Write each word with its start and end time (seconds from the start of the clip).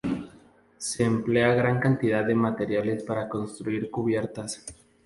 Se 0.79 1.03
emplea 1.03 1.53
gran 1.53 1.79
cantidad 1.79 2.25
de 2.25 2.33
materiales 2.33 3.03
para 3.03 3.29
construir 3.29 3.91
cubiertas. 3.91 4.65